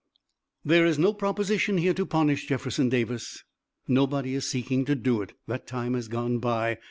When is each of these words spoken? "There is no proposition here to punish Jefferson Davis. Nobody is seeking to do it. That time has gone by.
"There 0.65 0.83
is 0.83 0.97
no 0.97 1.13
proposition 1.13 1.77
here 1.77 1.93
to 1.93 2.07
punish 2.07 2.47
Jefferson 2.47 2.89
Davis. 2.89 3.43
Nobody 3.87 4.33
is 4.33 4.49
seeking 4.49 4.83
to 4.85 4.95
do 4.95 5.21
it. 5.21 5.33
That 5.45 5.67
time 5.67 5.93
has 5.93 6.07
gone 6.07 6.39
by. 6.39 6.79